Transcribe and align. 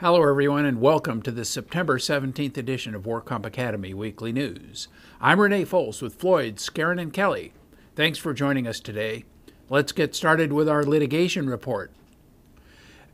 Hello, 0.00 0.26
everyone, 0.26 0.64
and 0.64 0.80
welcome 0.80 1.20
to 1.20 1.30
the 1.30 1.44
September 1.44 1.98
17th 1.98 2.56
edition 2.56 2.94
of 2.94 3.02
WorkComp 3.02 3.44
Academy 3.44 3.92
Weekly 3.92 4.32
News. 4.32 4.88
I'm 5.20 5.38
Renee 5.38 5.66
Foles 5.66 6.00
with 6.00 6.14
Floyd, 6.14 6.56
Skeren, 6.56 6.98
and 6.98 7.12
Kelly. 7.12 7.52
Thanks 7.96 8.18
for 8.18 8.32
joining 8.32 8.66
us 8.66 8.80
today. 8.80 9.24
Let's 9.68 9.92
get 9.92 10.14
started 10.14 10.54
with 10.54 10.70
our 10.70 10.84
litigation 10.84 11.50
report. 11.50 11.92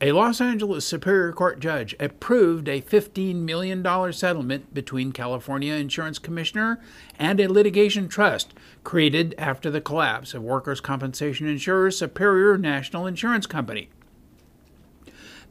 A 0.00 0.12
Los 0.12 0.40
Angeles 0.40 0.86
Superior 0.86 1.32
Court 1.32 1.58
judge 1.58 1.96
approved 1.98 2.68
a 2.68 2.80
$15 2.80 3.34
million 3.34 4.12
settlement 4.12 4.72
between 4.72 5.10
California 5.10 5.74
Insurance 5.74 6.20
Commissioner 6.20 6.80
and 7.18 7.40
a 7.40 7.50
litigation 7.50 8.06
trust 8.06 8.54
created 8.84 9.34
after 9.38 9.72
the 9.72 9.80
collapse 9.80 10.34
of 10.34 10.44
workers' 10.44 10.80
compensation 10.80 11.48
insurer 11.48 11.90
Superior 11.90 12.56
National 12.56 13.08
Insurance 13.08 13.48
Company. 13.48 13.88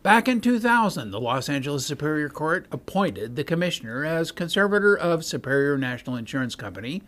Back 0.05 0.27
in 0.27 0.39
2000, 0.39 1.09
the 1.09 1.19
Los 1.19 1.49
Angeles 1.49 1.83
Superior 1.83 2.29
Court 2.29 2.67
appointed 2.71 3.35
the 3.35 3.43
commissioner 3.43 4.05
as 4.05 4.31
conservator 4.31 4.95
of 4.95 5.25
Superior 5.25 5.79
National 5.79 6.15
Insurance 6.15 6.53
Company, 6.53 7.01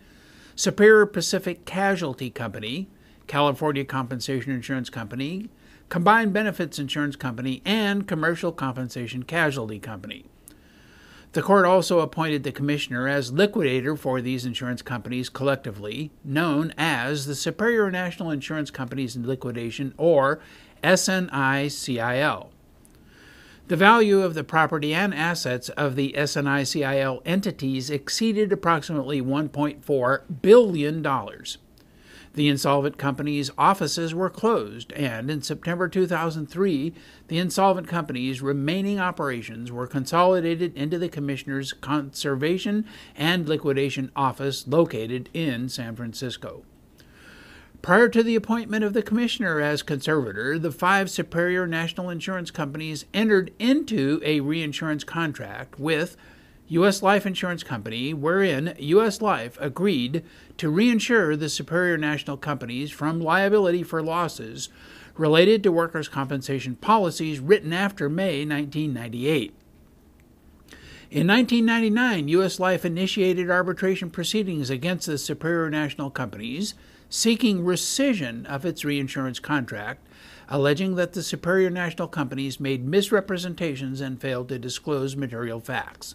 Superior 0.56 1.06
Pacific 1.06 1.64
Casualty 1.64 2.28
Company, 2.28 2.88
California 3.28 3.84
Compensation 3.84 4.50
Insurance 4.50 4.90
Company, 4.90 5.48
Combined 5.88 6.32
Benefits 6.32 6.80
Insurance 6.80 7.14
Company, 7.14 7.62
and 7.64 8.08
Commercial 8.08 8.50
Compensation 8.50 9.22
Casualty 9.22 9.78
Company. 9.78 10.24
The 11.34 11.42
court 11.42 11.66
also 11.66 12.00
appointed 12.00 12.42
the 12.42 12.50
commissioner 12.50 13.06
as 13.06 13.30
liquidator 13.30 13.94
for 13.94 14.20
these 14.20 14.44
insurance 14.44 14.82
companies 14.82 15.28
collectively, 15.28 16.10
known 16.24 16.74
as 16.76 17.26
the 17.26 17.36
Superior 17.36 17.92
National 17.92 18.32
Insurance 18.32 18.72
Companies 18.72 19.14
in 19.14 19.24
Liquidation, 19.24 19.94
or 19.96 20.40
SNICIL. 20.82 22.48
The 23.68 23.76
value 23.76 24.22
of 24.22 24.32
the 24.32 24.44
property 24.44 24.94
and 24.94 25.14
assets 25.14 25.68
of 25.68 25.94
the 25.94 26.14
SNICIL 26.16 27.20
entities 27.26 27.90
exceeded 27.90 28.50
approximately 28.50 29.20
$1.4 29.20 30.22
billion. 30.40 31.02
The 32.32 32.48
insolvent 32.48 32.96
company's 32.96 33.50
offices 33.58 34.14
were 34.14 34.30
closed, 34.30 34.90
and 34.94 35.30
in 35.30 35.42
September 35.42 35.86
2003, 35.86 36.94
the 37.26 37.38
insolvent 37.38 37.88
company's 37.88 38.40
remaining 38.40 38.98
operations 38.98 39.70
were 39.70 39.86
consolidated 39.86 40.74
into 40.74 40.98
the 40.98 41.10
Commissioner's 41.10 41.74
Conservation 41.74 42.86
and 43.14 43.46
Liquidation 43.46 44.10
Office 44.16 44.66
located 44.66 45.28
in 45.34 45.68
San 45.68 45.94
Francisco. 45.94 46.64
Prior 47.80 48.08
to 48.08 48.22
the 48.22 48.34
appointment 48.34 48.84
of 48.84 48.92
the 48.92 49.02
commissioner 49.02 49.60
as 49.60 49.82
conservator, 49.82 50.58
the 50.58 50.72
five 50.72 51.08
superior 51.10 51.66
national 51.66 52.10
insurance 52.10 52.50
companies 52.50 53.04
entered 53.14 53.52
into 53.58 54.20
a 54.24 54.40
reinsurance 54.40 55.04
contract 55.04 55.78
with 55.78 56.16
U.S. 56.68 57.02
Life 57.02 57.24
Insurance 57.24 57.62
Company, 57.62 58.12
wherein 58.12 58.74
U.S. 58.78 59.22
Life 59.22 59.56
agreed 59.60 60.22
to 60.58 60.70
reinsure 60.70 61.38
the 61.38 61.48
superior 61.48 61.96
national 61.96 62.36
companies 62.36 62.90
from 62.90 63.20
liability 63.20 63.82
for 63.82 64.02
losses 64.02 64.68
related 65.16 65.62
to 65.62 65.72
workers' 65.72 66.08
compensation 66.08 66.76
policies 66.76 67.40
written 67.40 67.72
after 67.72 68.08
May 68.08 68.44
1998. 68.44 69.54
In 71.10 71.26
1999, 71.26 72.28
U.S. 72.28 72.60
Life 72.60 72.84
initiated 72.84 73.50
arbitration 73.50 74.10
proceedings 74.10 74.68
against 74.68 75.06
the 75.06 75.16
superior 75.16 75.70
national 75.70 76.10
companies 76.10 76.74
seeking 77.08 77.64
rescission 77.64 78.44
of 78.46 78.64
its 78.64 78.84
reinsurance 78.84 79.38
contract, 79.38 80.06
alleging 80.48 80.94
that 80.96 81.12
the 81.12 81.22
superior 81.22 81.70
national 81.70 82.08
companies 82.08 82.60
made 82.60 82.86
misrepresentations 82.86 84.00
and 84.00 84.20
failed 84.20 84.48
to 84.48 84.58
disclose 84.58 85.16
material 85.16 85.60
facts. 85.60 86.14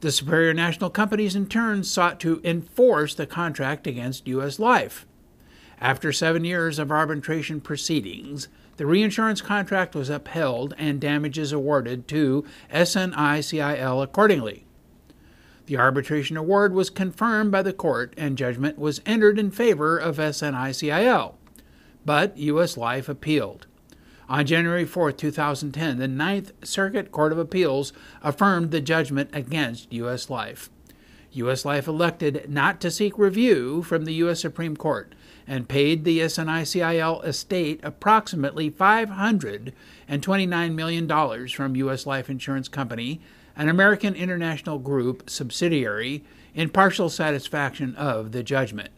The 0.00 0.10
superior 0.10 0.54
national 0.54 0.90
companies, 0.90 1.36
in 1.36 1.46
turn, 1.46 1.84
sought 1.84 2.18
to 2.20 2.40
enforce 2.42 3.14
the 3.14 3.26
contract 3.26 3.86
against 3.86 4.28
U.S. 4.28 4.58
Life. 4.58 5.06
After 5.78 6.12
seven 6.12 6.44
years 6.44 6.78
of 6.78 6.90
arbitration 6.90 7.60
proceedings, 7.60 8.48
the 8.76 8.86
reinsurance 8.86 9.42
contract 9.42 9.94
was 9.94 10.08
upheld 10.08 10.74
and 10.78 11.00
damages 11.00 11.52
awarded 11.52 12.08
to 12.08 12.46
SNICIL 12.72 14.02
accordingly. 14.02 14.64
The 15.70 15.78
arbitration 15.78 16.36
award 16.36 16.74
was 16.74 16.90
confirmed 16.90 17.52
by 17.52 17.62
the 17.62 17.72
court 17.72 18.12
and 18.16 18.36
judgment 18.36 18.76
was 18.76 19.00
entered 19.06 19.38
in 19.38 19.52
favor 19.52 19.96
of 19.96 20.16
SNICIL, 20.16 21.34
but 22.04 22.36
U.S. 22.36 22.76
Life 22.76 23.08
appealed. 23.08 23.68
On 24.28 24.44
January 24.44 24.84
4, 24.84 25.12
2010, 25.12 25.98
the 25.98 26.08
Ninth 26.08 26.50
Circuit 26.64 27.12
Court 27.12 27.30
of 27.30 27.38
Appeals 27.38 27.92
affirmed 28.20 28.72
the 28.72 28.80
judgment 28.80 29.30
against 29.32 29.92
U.S. 29.92 30.28
Life. 30.28 30.70
U.S. 31.30 31.64
Life 31.64 31.86
elected 31.86 32.50
not 32.50 32.80
to 32.80 32.90
seek 32.90 33.16
review 33.16 33.84
from 33.84 34.06
the 34.06 34.14
U.S. 34.14 34.40
Supreme 34.40 34.76
Court 34.76 35.14
and 35.46 35.68
paid 35.68 36.02
the 36.02 36.18
SNICIL 36.18 37.24
estate 37.24 37.78
approximately 37.84 38.72
$529 38.72 40.74
million 40.74 41.48
from 41.48 41.76
U.S. 41.76 42.06
Life 42.06 42.28
Insurance 42.28 42.66
Company 42.66 43.20
an 43.56 43.68
American 43.68 44.14
International 44.14 44.78
Group 44.78 45.28
subsidiary, 45.28 46.24
in 46.54 46.68
partial 46.68 47.08
satisfaction 47.08 47.94
of 47.96 48.32
the 48.32 48.42
judgment. 48.42 48.90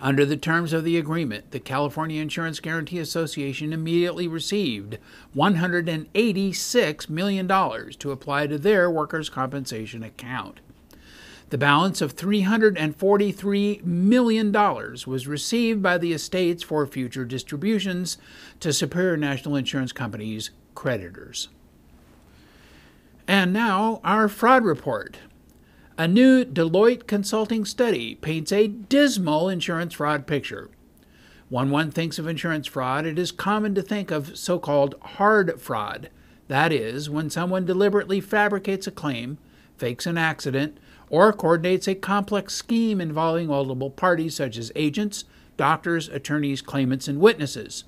Under 0.00 0.26
the 0.26 0.36
terms 0.36 0.72
of 0.72 0.82
the 0.82 0.98
agreement, 0.98 1.52
the 1.52 1.60
California 1.60 2.20
Insurance 2.20 2.58
Guarantee 2.58 2.98
Association 2.98 3.72
immediately 3.72 4.26
received 4.26 4.98
$186 5.36 7.08
million 7.08 7.46
to 7.46 8.10
apply 8.10 8.48
to 8.48 8.58
their 8.58 8.90
workers' 8.90 9.30
compensation 9.30 10.02
account. 10.02 10.58
The 11.50 11.58
balance 11.58 12.00
of 12.00 12.16
$343 12.16 13.84
million 13.84 14.52
was 14.52 15.28
received 15.28 15.82
by 15.82 15.98
the 15.98 16.14
estates 16.14 16.64
for 16.64 16.84
future 16.86 17.24
distributions 17.24 18.18
to 18.58 18.72
Superior 18.72 19.16
National 19.16 19.54
Insurance 19.54 19.92
Company's 19.92 20.50
creditors. 20.74 21.48
And 23.32 23.50
now, 23.54 24.02
our 24.04 24.28
fraud 24.28 24.62
report. 24.62 25.16
A 25.96 26.06
new 26.06 26.44
Deloitte 26.44 27.06
consulting 27.06 27.64
study 27.64 28.14
paints 28.14 28.52
a 28.52 28.68
dismal 28.68 29.48
insurance 29.48 29.94
fraud 29.94 30.26
picture. 30.26 30.68
When 31.48 31.70
one 31.70 31.90
thinks 31.90 32.18
of 32.18 32.26
insurance 32.26 32.66
fraud, 32.66 33.06
it 33.06 33.18
is 33.18 33.32
common 33.32 33.74
to 33.74 33.80
think 33.80 34.10
of 34.10 34.36
so 34.36 34.58
called 34.58 34.96
hard 35.00 35.58
fraud. 35.58 36.10
That 36.48 36.72
is, 36.72 37.08
when 37.08 37.30
someone 37.30 37.64
deliberately 37.64 38.20
fabricates 38.20 38.86
a 38.86 38.90
claim, 38.90 39.38
fakes 39.78 40.04
an 40.04 40.18
accident, 40.18 40.76
or 41.08 41.32
coordinates 41.32 41.88
a 41.88 41.94
complex 41.94 42.52
scheme 42.52 43.00
involving 43.00 43.46
multiple 43.46 43.88
parties 43.88 44.36
such 44.36 44.58
as 44.58 44.70
agents, 44.76 45.24
doctors, 45.56 46.10
attorneys, 46.10 46.60
claimants, 46.60 47.08
and 47.08 47.18
witnesses. 47.18 47.84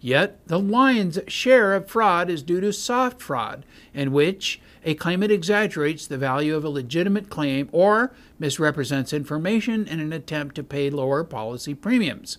Yet, 0.00 0.46
the 0.46 0.58
lion's 0.58 1.18
share 1.26 1.74
of 1.74 1.88
fraud 1.88 2.28
is 2.30 2.42
due 2.42 2.60
to 2.60 2.72
soft 2.72 3.20
fraud, 3.20 3.64
in 3.94 4.12
which 4.12 4.60
a 4.84 4.94
claimant 4.94 5.32
exaggerates 5.32 6.06
the 6.06 6.18
value 6.18 6.54
of 6.54 6.64
a 6.64 6.68
legitimate 6.68 7.28
claim 7.28 7.68
or 7.72 8.14
misrepresents 8.38 9.12
information 9.12 9.86
in 9.86 9.98
an 9.98 10.12
attempt 10.12 10.54
to 10.56 10.62
pay 10.62 10.90
lower 10.90 11.24
policy 11.24 11.74
premiums. 11.74 12.38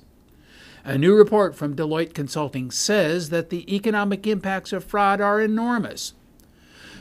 A 0.86 0.98
new 0.98 1.14
report 1.16 1.56
from 1.56 1.76
Deloitte 1.76 2.14
Consulting 2.14 2.72
says 2.72 3.30
that 3.30 3.50
the 3.50 3.76
economic 3.76 4.26
impacts 4.26 4.72
of 4.72 4.86
fraud 4.86 5.20
are 5.20 5.42
enormous. 5.42 6.14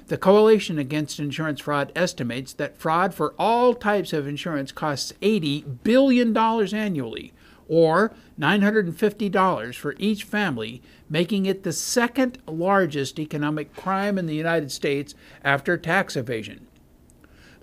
The 0.08 0.16
Coalition 0.16 0.78
Against 0.78 1.20
Insurance 1.20 1.60
Fraud 1.60 1.92
estimates 1.94 2.52
that 2.54 2.78
fraud 2.78 3.14
for 3.14 3.34
all 3.38 3.74
types 3.74 4.12
of 4.12 4.26
insurance 4.26 4.72
costs 4.72 5.12
$80 5.22 5.84
billion 5.84 6.36
annually, 6.36 7.32
or 7.68 8.15
$950 8.39 9.74
for 9.74 9.95
each 9.98 10.24
family, 10.24 10.83
making 11.09 11.47
it 11.47 11.63
the 11.63 11.72
second 11.72 12.39
largest 12.47 13.18
economic 13.18 13.74
crime 13.74 14.18
in 14.18 14.27
the 14.27 14.34
United 14.34 14.71
States 14.71 15.15
after 15.42 15.77
tax 15.77 16.16
evasion. 16.16 16.66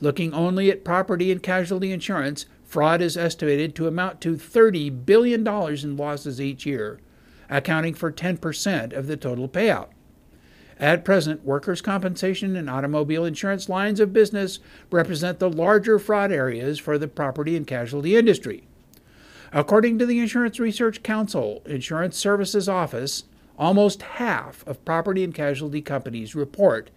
Looking 0.01 0.33
only 0.33 0.69
at 0.69 0.83
property 0.83 1.31
and 1.31 1.41
casualty 1.41 1.91
insurance, 1.91 2.45
fraud 2.63 3.01
is 3.01 3.15
estimated 3.15 3.75
to 3.75 3.87
amount 3.87 4.19
to 4.21 4.35
$30 4.35 5.05
billion 5.05 5.47
in 5.47 5.97
losses 5.97 6.41
each 6.41 6.65
year, 6.65 6.99
accounting 7.49 7.93
for 7.93 8.11
10% 8.11 8.93
of 8.93 9.07
the 9.07 9.15
total 9.15 9.47
payout. 9.47 9.89
At 10.79 11.05
present, 11.05 11.45
workers' 11.45 11.81
compensation 11.81 12.55
and 12.55 12.69
automobile 12.69 13.23
insurance 13.23 13.69
lines 13.69 13.99
of 13.99 14.11
business 14.11 14.59
represent 14.91 15.39
the 15.39 15.49
larger 15.49 15.99
fraud 15.99 16.31
areas 16.31 16.79
for 16.79 16.97
the 16.97 17.07
property 17.07 17.55
and 17.55 17.65
casualty 17.65 18.15
industry. 18.17 18.63
According 19.55 19.99
to 19.99 20.07
the 20.07 20.17
Insurance 20.17 20.59
Research 20.59 21.03
Council 21.03 21.61
Insurance 21.67 22.17
Services 22.17 22.67
Office, 22.67 23.25
almost 23.55 24.01
half 24.01 24.65
of 24.65 24.83
property 24.83 25.23
and 25.23 25.31
casualty 25.31 25.79
companies 25.79 26.33
report 26.33 26.89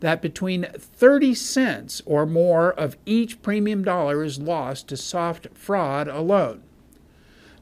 that 0.00 0.20
between 0.20 0.66
30 0.76 1.34
cents 1.34 2.02
or 2.04 2.26
more 2.26 2.70
of 2.70 2.98
each 3.06 3.40
premium 3.40 3.82
dollar 3.82 4.22
is 4.22 4.38
lost 4.38 4.88
to 4.88 4.96
soft 4.98 5.48
fraud 5.54 6.06
alone. 6.06 6.62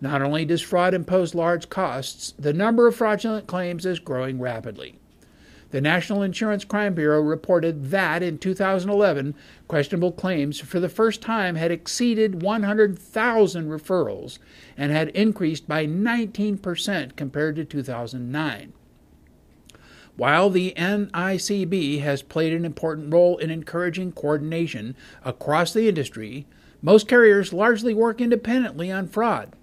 Not 0.00 0.20
only 0.20 0.44
does 0.44 0.62
fraud 0.62 0.94
impose 0.94 1.32
large 1.32 1.68
costs, 1.68 2.34
the 2.36 2.52
number 2.52 2.88
of 2.88 2.96
fraudulent 2.96 3.46
claims 3.46 3.86
is 3.86 4.00
growing 4.00 4.40
rapidly. 4.40 4.99
The 5.70 5.80
National 5.80 6.22
Insurance 6.22 6.64
Crime 6.64 6.94
Bureau 6.94 7.20
reported 7.20 7.90
that 7.90 8.24
in 8.24 8.38
2011, 8.38 9.36
questionable 9.68 10.10
claims 10.10 10.58
for 10.58 10.80
the 10.80 10.88
first 10.88 11.22
time 11.22 11.54
had 11.54 11.70
exceeded 11.70 12.42
100,000 12.42 13.68
referrals 13.68 14.38
and 14.76 14.90
had 14.90 15.10
increased 15.10 15.68
by 15.68 15.86
19% 15.86 17.14
compared 17.14 17.56
to 17.56 17.64
2009. 17.64 18.72
While 20.16 20.50
the 20.50 20.74
NICB 20.76 22.00
has 22.00 22.22
played 22.22 22.52
an 22.52 22.64
important 22.64 23.12
role 23.12 23.38
in 23.38 23.50
encouraging 23.50 24.12
coordination 24.12 24.96
across 25.24 25.72
the 25.72 25.88
industry, 25.88 26.46
most 26.82 27.06
carriers 27.06 27.52
largely 27.52 27.94
work 27.94 28.20
independently 28.20 28.90
on 28.90 29.06
fraud. 29.06 29.54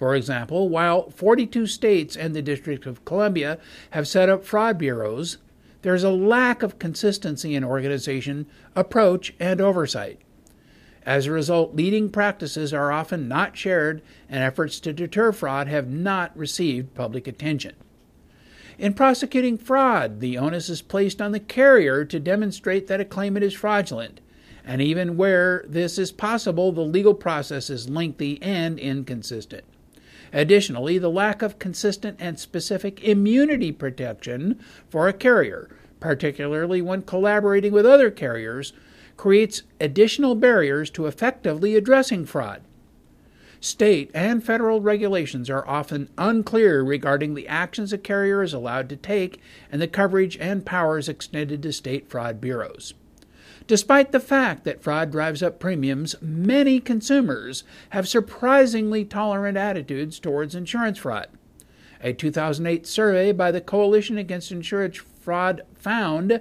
For 0.00 0.14
example, 0.14 0.70
while 0.70 1.10
42 1.10 1.66
states 1.66 2.16
and 2.16 2.34
the 2.34 2.40
District 2.40 2.86
of 2.86 3.04
Columbia 3.04 3.58
have 3.90 4.08
set 4.08 4.30
up 4.30 4.46
fraud 4.46 4.78
bureaus, 4.78 5.36
there 5.82 5.94
is 5.94 6.02
a 6.02 6.08
lack 6.08 6.62
of 6.62 6.78
consistency 6.78 7.54
in 7.54 7.62
organization, 7.62 8.46
approach, 8.74 9.34
and 9.38 9.60
oversight. 9.60 10.18
As 11.04 11.26
a 11.26 11.32
result, 11.32 11.76
leading 11.76 12.08
practices 12.08 12.72
are 12.72 12.90
often 12.90 13.28
not 13.28 13.58
shared, 13.58 14.00
and 14.26 14.42
efforts 14.42 14.80
to 14.80 14.94
deter 14.94 15.32
fraud 15.32 15.68
have 15.68 15.90
not 15.90 16.34
received 16.34 16.94
public 16.94 17.28
attention. 17.28 17.74
In 18.78 18.94
prosecuting 18.94 19.58
fraud, 19.58 20.20
the 20.20 20.38
onus 20.38 20.70
is 20.70 20.80
placed 20.80 21.20
on 21.20 21.32
the 21.32 21.40
carrier 21.40 22.06
to 22.06 22.18
demonstrate 22.18 22.86
that 22.86 23.02
a 23.02 23.04
claimant 23.04 23.44
is 23.44 23.52
fraudulent, 23.52 24.22
and 24.64 24.80
even 24.80 25.18
where 25.18 25.62
this 25.68 25.98
is 25.98 26.10
possible, 26.10 26.72
the 26.72 26.80
legal 26.80 27.12
process 27.12 27.68
is 27.68 27.90
lengthy 27.90 28.42
and 28.42 28.78
inconsistent. 28.78 29.64
Additionally, 30.32 30.98
the 30.98 31.10
lack 31.10 31.42
of 31.42 31.58
consistent 31.58 32.16
and 32.20 32.38
specific 32.38 33.02
immunity 33.02 33.72
protection 33.72 34.60
for 34.88 35.08
a 35.08 35.12
carrier, 35.12 35.68
particularly 35.98 36.80
when 36.80 37.02
collaborating 37.02 37.72
with 37.72 37.86
other 37.86 38.10
carriers, 38.10 38.72
creates 39.16 39.62
additional 39.80 40.34
barriers 40.34 40.88
to 40.90 41.06
effectively 41.06 41.74
addressing 41.74 42.24
fraud. 42.24 42.62
State 43.60 44.10
and 44.14 44.42
federal 44.42 44.80
regulations 44.80 45.50
are 45.50 45.68
often 45.68 46.08
unclear 46.16 46.82
regarding 46.82 47.34
the 47.34 47.46
actions 47.46 47.92
a 47.92 47.98
carrier 47.98 48.42
is 48.42 48.54
allowed 48.54 48.88
to 48.88 48.96
take 48.96 49.38
and 49.70 49.82
the 49.82 49.86
coverage 49.86 50.38
and 50.38 50.64
powers 50.64 51.10
extended 51.10 51.62
to 51.62 51.72
state 51.72 52.08
fraud 52.08 52.40
bureaus. 52.40 52.94
Despite 53.70 54.10
the 54.10 54.18
fact 54.18 54.64
that 54.64 54.82
fraud 54.82 55.12
drives 55.12 55.44
up 55.44 55.60
premiums, 55.60 56.16
many 56.20 56.80
consumers 56.80 57.62
have 57.90 58.08
surprisingly 58.08 59.04
tolerant 59.04 59.56
attitudes 59.56 60.18
towards 60.18 60.56
insurance 60.56 60.98
fraud. 60.98 61.28
A 62.02 62.12
2008 62.12 62.84
survey 62.84 63.30
by 63.30 63.52
the 63.52 63.60
Coalition 63.60 64.18
Against 64.18 64.50
Insurance 64.50 64.96
Fraud 64.96 65.62
found 65.76 66.40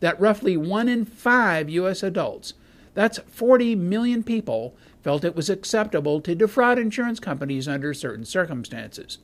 that 0.00 0.18
roughly 0.18 0.56
one 0.56 0.88
in 0.88 1.04
five 1.04 1.68
U.S. 1.68 2.02
adults, 2.02 2.54
that's 2.94 3.18
40 3.18 3.74
million 3.74 4.22
people, 4.22 4.74
felt 5.02 5.26
it 5.26 5.36
was 5.36 5.50
acceptable 5.50 6.22
to 6.22 6.34
defraud 6.34 6.78
insurance 6.78 7.20
companies 7.20 7.68
under 7.68 7.92
certain 7.92 8.24
circumstances. 8.24 9.18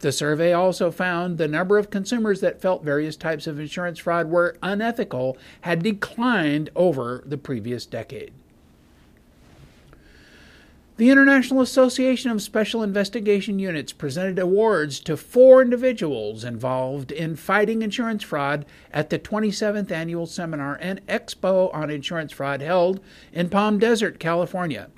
The 0.00 0.12
survey 0.12 0.52
also 0.52 0.90
found 0.90 1.38
the 1.38 1.48
number 1.48 1.78
of 1.78 1.90
consumers 1.90 2.40
that 2.40 2.60
felt 2.60 2.84
various 2.84 3.16
types 3.16 3.46
of 3.46 3.58
insurance 3.58 3.98
fraud 3.98 4.30
were 4.30 4.56
unethical 4.62 5.36
had 5.62 5.82
declined 5.82 6.70
over 6.74 7.22
the 7.26 7.38
previous 7.38 7.86
decade. 7.86 8.32
The 10.98 11.10
International 11.10 11.62
Association 11.62 12.30
of 12.30 12.42
Special 12.42 12.82
Investigation 12.82 13.58
Units 13.58 13.92
presented 13.92 14.38
awards 14.38 15.00
to 15.00 15.16
four 15.16 15.62
individuals 15.62 16.44
involved 16.44 17.10
in 17.10 17.34
fighting 17.34 17.80
insurance 17.80 18.22
fraud 18.22 18.66
at 18.92 19.08
the 19.08 19.18
27th 19.18 19.90
Annual 19.90 20.26
Seminar 20.26 20.78
and 20.80 21.04
Expo 21.06 21.74
on 21.74 21.90
Insurance 21.90 22.30
Fraud 22.30 22.60
held 22.60 23.00
in 23.32 23.48
Palm 23.48 23.78
Desert, 23.78 24.20
California. 24.20 24.90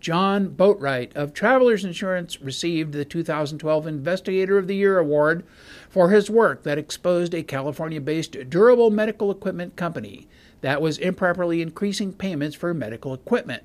John 0.00 0.50
Boatwright 0.50 1.14
of 1.16 1.34
Travelers 1.34 1.84
Insurance 1.84 2.40
received 2.40 2.92
the 2.92 3.04
2012 3.04 3.86
Investigator 3.86 4.56
of 4.56 4.66
the 4.66 4.76
Year 4.76 4.98
award 4.98 5.44
for 5.88 6.10
his 6.10 6.30
work 6.30 6.62
that 6.62 6.78
exposed 6.78 7.34
a 7.34 7.42
California 7.42 8.00
based 8.00 8.36
durable 8.48 8.90
medical 8.90 9.30
equipment 9.30 9.76
company 9.76 10.28
that 10.60 10.80
was 10.80 10.98
improperly 10.98 11.60
increasing 11.60 12.12
payments 12.12 12.56
for 12.56 12.72
medical 12.72 13.12
equipment. 13.12 13.64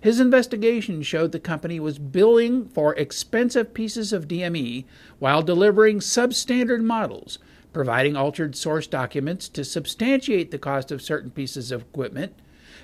His 0.00 0.20
investigation 0.20 1.02
showed 1.02 1.32
the 1.32 1.40
company 1.40 1.80
was 1.80 1.98
billing 1.98 2.66
for 2.68 2.94
expensive 2.94 3.74
pieces 3.74 4.12
of 4.12 4.28
DME 4.28 4.84
while 5.18 5.42
delivering 5.42 6.00
substandard 6.00 6.82
models, 6.82 7.38
providing 7.72 8.16
altered 8.16 8.56
source 8.56 8.86
documents 8.86 9.48
to 9.50 9.64
substantiate 9.64 10.50
the 10.50 10.58
cost 10.58 10.90
of 10.90 11.02
certain 11.02 11.30
pieces 11.30 11.70
of 11.70 11.82
equipment 11.82 12.34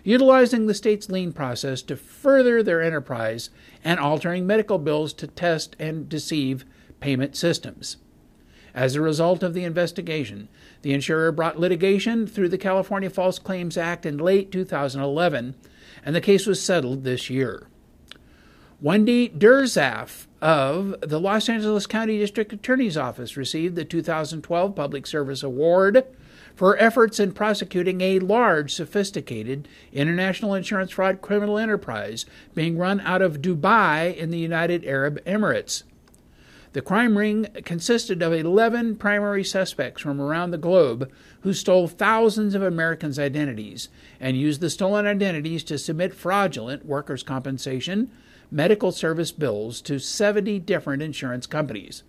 utilizing 0.04 0.66
the 0.66 0.74
state's 0.74 1.10
lien 1.10 1.32
process 1.32 1.82
to 1.82 1.96
further 1.96 2.62
their 2.62 2.82
enterprise 2.82 3.50
and 3.82 3.98
altering 3.98 4.46
medical 4.46 4.78
bills 4.78 5.12
to 5.14 5.26
test 5.26 5.74
and 5.80 6.08
deceive 6.08 6.64
payment 7.00 7.34
systems. 7.34 7.96
As 8.74 8.94
a 8.94 9.00
result 9.00 9.42
of 9.42 9.54
the 9.54 9.64
investigation, 9.64 10.48
the 10.82 10.92
insurer 10.92 11.32
brought 11.32 11.58
litigation 11.58 12.26
through 12.26 12.48
the 12.50 12.58
California 12.58 13.08
False 13.08 13.38
Claims 13.38 13.76
Act 13.76 14.04
in 14.04 14.18
late 14.18 14.52
2011, 14.52 15.54
and 16.04 16.14
the 16.14 16.20
case 16.20 16.46
was 16.46 16.60
settled 16.60 17.04
this 17.04 17.30
year. 17.30 17.68
Wendy 18.80 19.28
Derzaf 19.28 20.26
of 20.42 20.96
the 21.00 21.20
Los 21.20 21.48
Angeles 21.48 21.86
County 21.86 22.18
District 22.18 22.52
Attorney's 22.52 22.98
Office 22.98 23.36
received 23.36 23.76
the 23.76 23.84
2012 23.84 24.74
Public 24.74 25.06
Service 25.06 25.42
Award 25.42 26.04
for 26.54 26.78
efforts 26.78 27.18
in 27.18 27.32
prosecuting 27.32 28.00
a 28.00 28.18
large, 28.20 28.72
sophisticated 28.72 29.68
international 29.92 30.54
insurance 30.54 30.92
fraud 30.92 31.20
criminal 31.20 31.58
enterprise 31.58 32.26
being 32.54 32.78
run 32.78 33.00
out 33.00 33.22
of 33.22 33.42
Dubai 33.42 34.16
in 34.16 34.30
the 34.30 34.38
United 34.38 34.84
Arab 34.84 35.22
Emirates. 35.24 35.82
The 36.74 36.82
crime 36.82 37.16
ring 37.16 37.46
consisted 37.64 38.20
of 38.20 38.32
11 38.32 38.96
primary 38.96 39.44
suspects 39.44 40.02
from 40.02 40.20
around 40.20 40.50
the 40.50 40.58
globe 40.58 41.08
who 41.42 41.52
stole 41.52 41.86
thousands 41.86 42.56
of 42.56 42.62
Americans' 42.62 43.18
identities 43.18 43.88
and 44.18 44.36
used 44.36 44.60
the 44.60 44.70
stolen 44.70 45.06
identities 45.06 45.62
to 45.64 45.78
submit 45.78 46.14
fraudulent 46.14 46.84
workers' 46.84 47.22
compensation, 47.22 48.10
medical 48.50 48.90
service 48.90 49.30
bills 49.30 49.80
to 49.82 50.00
70 50.00 50.58
different 50.60 51.00
insurance 51.00 51.46
companies. 51.46 52.02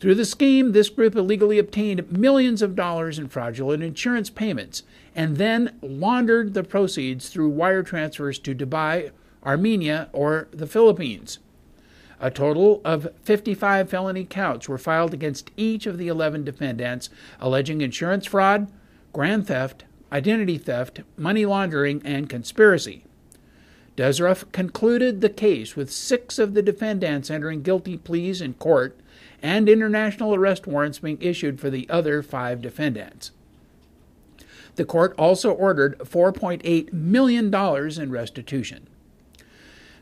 Through 0.00 0.14
the 0.14 0.24
scheme, 0.24 0.72
this 0.72 0.88
group 0.88 1.14
illegally 1.14 1.58
obtained 1.58 2.10
millions 2.10 2.62
of 2.62 2.74
dollars 2.74 3.18
in 3.18 3.28
fraudulent 3.28 3.82
insurance 3.82 4.30
payments 4.30 4.82
and 5.14 5.36
then 5.36 5.76
laundered 5.82 6.54
the 6.54 6.64
proceeds 6.64 7.28
through 7.28 7.50
wire 7.50 7.82
transfers 7.82 8.38
to 8.38 8.54
Dubai, 8.54 9.10
Armenia, 9.44 10.08
or 10.14 10.48
the 10.52 10.66
Philippines. 10.66 11.38
A 12.18 12.30
total 12.30 12.80
of 12.82 13.08
55 13.24 13.90
felony 13.90 14.24
counts 14.24 14.70
were 14.70 14.78
filed 14.78 15.12
against 15.12 15.50
each 15.58 15.84
of 15.84 15.98
the 15.98 16.08
11 16.08 16.44
defendants, 16.44 17.10
alleging 17.38 17.82
insurance 17.82 18.24
fraud, 18.24 18.72
grand 19.12 19.48
theft, 19.48 19.84
identity 20.10 20.56
theft, 20.56 21.00
money 21.18 21.44
laundering, 21.44 22.00
and 22.06 22.30
conspiracy. 22.30 23.04
Desruff 23.96 24.50
concluded 24.52 25.20
the 25.20 25.28
case 25.28 25.76
with 25.76 25.92
six 25.92 26.38
of 26.38 26.54
the 26.54 26.62
defendants 26.62 27.30
entering 27.30 27.60
guilty 27.60 27.98
pleas 27.98 28.40
in 28.40 28.54
court 28.54 28.98
and 29.42 29.68
international 29.68 30.34
arrest 30.34 30.66
warrants 30.66 30.98
being 30.98 31.18
issued 31.20 31.60
for 31.60 31.70
the 31.70 31.88
other 31.88 32.22
five 32.22 32.60
defendants. 32.60 33.30
The 34.76 34.84
court 34.84 35.14
also 35.18 35.52
ordered 35.52 35.98
$4.8 35.98 36.92
million 36.92 37.54
in 37.54 38.10
restitution. 38.10 38.86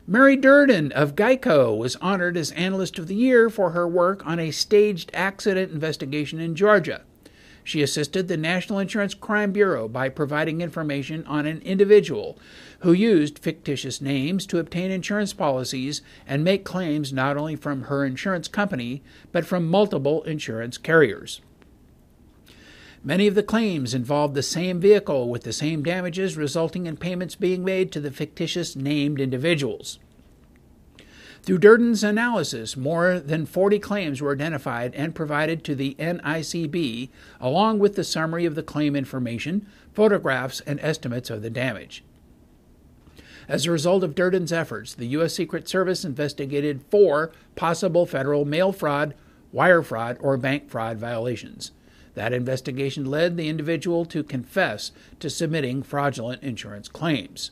Mary 0.07 0.35
Durden 0.35 0.91
of 0.93 1.15
Geico 1.15 1.77
was 1.77 1.95
honored 1.97 2.35
as 2.35 2.51
Analyst 2.51 2.97
of 2.97 3.07
the 3.07 3.15
Year 3.15 3.49
for 3.49 3.71
her 3.71 3.87
work 3.87 4.25
on 4.25 4.39
a 4.39 4.51
staged 4.51 5.11
accident 5.13 5.71
investigation 5.71 6.39
in 6.39 6.55
Georgia. 6.55 7.03
She 7.63 7.81
assisted 7.81 8.27
the 8.27 8.37
National 8.37 8.79
Insurance 8.79 9.13
Crime 9.13 9.51
Bureau 9.51 9.87
by 9.87 10.09
providing 10.09 10.61
information 10.61 11.25
on 11.25 11.45
an 11.45 11.61
individual 11.61 12.37
who 12.79 12.93
used 12.93 13.39
fictitious 13.39 14.01
names 14.01 14.45
to 14.47 14.59
obtain 14.59 14.91
insurance 14.91 15.33
policies 15.33 16.01
and 16.27 16.43
make 16.43 16.63
claims 16.63 17.13
not 17.13 17.37
only 17.37 17.55
from 17.55 17.83
her 17.83 18.05
insurance 18.05 18.47
company, 18.47 19.01
but 19.31 19.45
from 19.45 19.69
multiple 19.69 20.23
insurance 20.23 20.77
carriers. 20.77 21.41
Many 23.03 23.27
of 23.27 23.35
the 23.35 23.43
claims 23.43 23.93
involved 23.93 24.35
the 24.35 24.43
same 24.43 24.79
vehicle 24.81 25.29
with 25.29 25.43
the 25.43 25.53
same 25.53 25.83
damages, 25.83 26.35
resulting 26.35 26.85
in 26.85 26.97
payments 26.97 27.35
being 27.35 27.63
made 27.63 27.91
to 27.93 28.01
the 28.01 28.11
fictitious 28.11 28.75
named 28.75 29.21
individuals. 29.21 29.99
Through 31.43 31.59
Durden's 31.59 32.03
analysis, 32.03 32.75
more 32.75 33.19
than 33.19 33.45
40 33.45 33.79
claims 33.79 34.21
were 34.21 34.33
identified 34.33 34.93
and 34.93 35.15
provided 35.15 35.63
to 35.63 35.75
the 35.75 35.95
NICB, 35.97 37.09
along 37.39 37.79
with 37.79 37.95
the 37.95 38.03
summary 38.03 38.45
of 38.45 38.55
the 38.55 38.63
claim 38.63 38.95
information, 38.95 39.67
photographs, 39.93 40.59
and 40.61 40.79
estimates 40.81 41.29
of 41.29 41.41
the 41.41 41.49
damage. 41.49 42.03
As 43.47 43.65
a 43.65 43.71
result 43.71 44.03
of 44.03 44.13
Durden's 44.13 44.53
efforts, 44.53 44.93
the 44.93 45.07
U.S. 45.07 45.33
Secret 45.33 45.67
Service 45.67 46.05
investigated 46.05 46.83
four 46.91 47.31
possible 47.55 48.05
federal 48.05 48.45
mail 48.45 48.71
fraud, 48.71 49.15
wire 49.51 49.81
fraud, 49.81 50.17
or 50.19 50.37
bank 50.37 50.69
fraud 50.69 50.97
violations. 50.97 51.71
That 52.13 52.33
investigation 52.33 53.05
led 53.05 53.37
the 53.37 53.49
individual 53.49 54.05
to 54.05 54.23
confess 54.23 54.91
to 55.19 55.29
submitting 55.29 55.81
fraudulent 55.81 56.43
insurance 56.43 56.89
claims. 56.89 57.51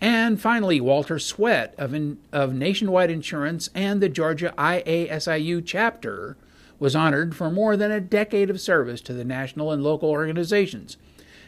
And 0.00 0.40
finally, 0.40 0.80
Walter 0.80 1.18
Sweat 1.18 1.74
of, 1.76 1.92
in, 1.92 2.18
of 2.32 2.54
Nationwide 2.54 3.10
Insurance 3.10 3.68
and 3.74 4.00
the 4.00 4.08
Georgia 4.08 4.54
IASIU 4.56 5.62
chapter 5.64 6.36
was 6.78 6.94
honored 6.94 7.34
for 7.34 7.50
more 7.50 7.76
than 7.76 7.90
a 7.90 8.00
decade 8.00 8.50
of 8.50 8.60
service 8.60 9.00
to 9.02 9.12
the 9.12 9.24
national 9.24 9.72
and 9.72 9.82
local 9.82 10.10
organizations. 10.10 10.96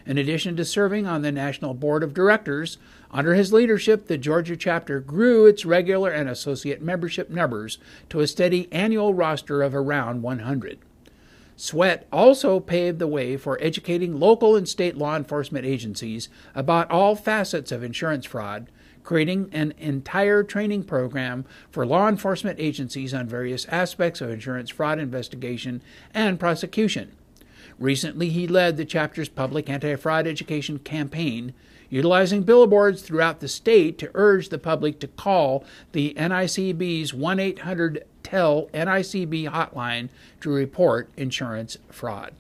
In 0.05 0.19
addition 0.19 0.57
to 0.57 0.65
serving 0.65 1.07
on 1.07 1.23
the 1.23 1.31
National 1.31 1.75
Board 1.75 2.03
of 2.03 2.15
Directors, 2.15 2.79
under 3.13 3.35
his 3.35 3.53
leadership, 3.53 4.07
the 4.07 4.19
Georgia 4.19 4.57
chapter 4.57 4.99
grew 4.99 5.47
its 5.47 5.65
regular 5.65 6.11
and 6.11 6.29
associate 6.29 6.83
membership 6.83 7.31
numbers 7.31 7.79
to 8.09 8.21
a 8.21 8.27
steady 8.27 8.67
annual 8.73 9.15
roster 9.15 9.63
of 9.63 9.75
around 9.75 10.23
100. 10.23 10.79
Sweat 11.61 12.07
also 12.11 12.59
paved 12.59 12.99
the 12.99 13.07
way 13.07 13.37
for 13.37 13.59
educating 13.61 14.19
local 14.19 14.57
and 14.57 14.67
state 14.67 14.97
law 14.97 15.15
enforcement 15.15 15.67
agencies 15.67 16.31
about 16.55 16.91
all 16.91 17.15
facets 17.15 17.71
of 17.71 17.83
insurance 17.83 18.25
fraud, 18.25 18.71
creating 19.05 19.51
an 19.53 19.75
entire 19.77 20.43
training 20.43 20.85
program 20.85 21.45
for 21.71 21.85
law 21.85 22.09
enforcement 22.09 22.59
agencies 22.59 23.13
on 23.13 23.29
various 23.29 23.67
aspects 23.67 24.23
of 24.23 24.31
insurance 24.31 24.71
fraud 24.71 24.99
investigation 24.99 25.83
and 26.15 26.41
prosecution. 26.41 27.13
Recently, 27.79 28.31
he 28.31 28.49
led 28.49 28.79
the 28.79 28.87
chapter's 28.87 29.29
public 29.29 29.69
anti 29.69 29.97
fraud 29.97 30.27
education 30.27 30.79
campaign, 30.79 31.53
utilizing 31.91 32.45
billboards 32.45 33.03
throughout 33.03 33.41
the 33.41 33.49
state 33.49 33.99
to 33.99 34.11
urge 34.15 34.49
the 34.49 34.59
public 34.59 34.99
to 35.01 35.09
call 35.09 35.65
the 35.93 36.15
NICB's 36.17 37.13
1 37.13 37.41
800 37.41 38.05
TELL 38.23 38.71
NICB 38.73 39.51
hotline 39.51 40.09
to 40.41 40.51
report 40.51 41.11
insurance 41.17 41.77
fraud. 41.91 42.33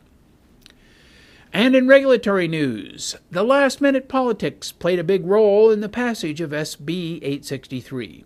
And 1.52 1.74
in 1.74 1.88
regulatory 1.88 2.46
news, 2.46 3.16
the 3.30 3.42
last 3.42 3.80
minute 3.80 4.08
politics 4.08 4.70
played 4.70 5.00
a 5.00 5.04
big 5.04 5.26
role 5.26 5.70
in 5.70 5.80
the 5.80 5.88
passage 5.88 6.40
of 6.40 6.50
SB 6.50 7.16
863. 7.16 8.24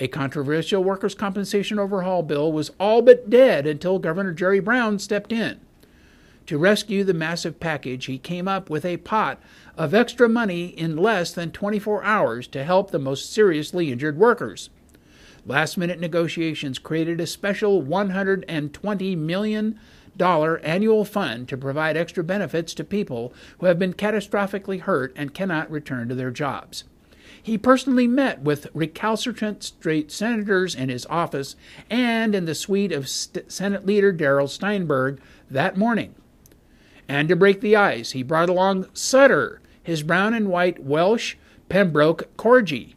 A 0.00 0.08
controversial 0.08 0.82
workers' 0.82 1.14
compensation 1.14 1.78
overhaul 1.78 2.22
bill 2.22 2.50
was 2.50 2.72
all 2.80 3.00
but 3.00 3.30
dead 3.30 3.66
until 3.66 3.98
Governor 4.00 4.32
Jerry 4.32 4.60
Brown 4.60 4.98
stepped 4.98 5.32
in. 5.32 5.60
To 6.48 6.56
rescue 6.56 7.04
the 7.04 7.12
massive 7.12 7.60
package, 7.60 8.06
he 8.06 8.16
came 8.16 8.48
up 8.48 8.70
with 8.70 8.86
a 8.86 8.96
pot 8.96 9.38
of 9.76 9.92
extra 9.92 10.30
money 10.30 10.68
in 10.68 10.96
less 10.96 11.30
than 11.30 11.52
24 11.52 12.02
hours 12.02 12.46
to 12.48 12.64
help 12.64 12.90
the 12.90 12.98
most 12.98 13.30
seriously 13.30 13.92
injured 13.92 14.16
workers. 14.16 14.70
Last 15.44 15.76
minute 15.76 16.00
negotiations 16.00 16.78
created 16.78 17.20
a 17.20 17.26
special 17.26 17.82
$120 17.82 19.18
million 19.18 19.78
annual 20.18 21.04
fund 21.04 21.50
to 21.50 21.58
provide 21.58 21.98
extra 21.98 22.24
benefits 22.24 22.72
to 22.72 22.82
people 22.82 23.34
who 23.58 23.66
have 23.66 23.78
been 23.78 23.92
catastrophically 23.92 24.80
hurt 24.80 25.12
and 25.14 25.34
cannot 25.34 25.70
return 25.70 26.08
to 26.08 26.14
their 26.14 26.30
jobs. 26.30 26.84
He 27.42 27.58
personally 27.58 28.06
met 28.06 28.40
with 28.40 28.68
recalcitrant 28.72 29.64
state 29.64 30.10
senators 30.10 30.74
in 30.74 30.88
his 30.88 31.04
office 31.10 31.56
and 31.90 32.34
in 32.34 32.46
the 32.46 32.54
suite 32.54 32.90
of 32.90 33.06
St- 33.06 33.52
Senate 33.52 33.84
leader 33.84 34.12
Darrell 34.12 34.48
Steinberg 34.48 35.20
that 35.50 35.76
morning. 35.76 36.14
And 37.08 37.28
to 37.28 37.36
break 37.36 37.60
the 37.60 37.74
ice, 37.74 38.12
he 38.12 38.22
brought 38.22 38.50
along 38.50 38.86
Sutter, 38.92 39.60
his 39.82 40.02
brown 40.02 40.34
and 40.34 40.48
white 40.48 40.82
Welsh 40.84 41.36
Pembroke 41.68 42.28
corgi, 42.36 42.94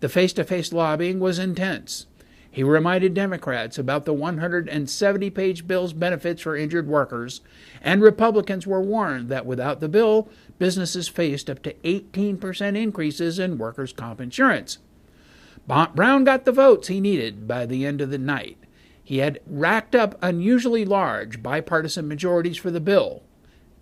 the 0.00 0.08
face 0.08 0.34
to 0.34 0.44
face 0.44 0.72
lobbying 0.72 1.18
was 1.18 1.38
intense. 1.38 2.06
He 2.50 2.62
reminded 2.62 3.14
Democrats 3.14 3.78
about 3.78 4.04
the 4.04 4.12
170 4.12 5.30
page 5.30 5.66
bill's 5.66 5.92
benefits 5.92 6.42
for 6.42 6.56
injured 6.56 6.86
workers, 6.86 7.40
and 7.82 8.02
Republicans 8.02 8.66
were 8.66 8.80
warned 8.80 9.28
that 9.30 9.46
without 9.46 9.80
the 9.80 9.88
bill, 9.88 10.28
businesses 10.58 11.08
faced 11.08 11.50
up 11.50 11.62
to 11.62 11.72
18% 11.84 12.76
increases 12.76 13.38
in 13.38 13.58
workers' 13.58 13.92
comp 13.92 14.20
insurance. 14.20 14.78
Brown 15.66 16.24
got 16.24 16.44
the 16.44 16.52
votes 16.52 16.88
he 16.88 17.00
needed 17.00 17.48
by 17.48 17.66
the 17.66 17.86
end 17.86 18.00
of 18.00 18.10
the 18.10 18.18
night. 18.18 18.58
He 19.04 19.18
had 19.18 19.40
racked 19.46 19.94
up 19.94 20.18
unusually 20.22 20.86
large 20.86 21.42
bipartisan 21.42 22.08
majorities 22.08 22.56
for 22.56 22.70
the 22.70 22.80
bill 22.80 23.22